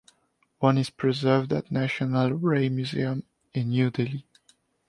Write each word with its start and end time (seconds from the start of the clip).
One 0.57 0.79
is 0.79 0.89
preserved 0.89 1.53
at 1.53 1.71
National 1.71 2.31
Rail 2.31 2.71
Museum 2.71 3.21
in 3.53 3.69
New 3.69 3.91
Delhi. 3.91 4.25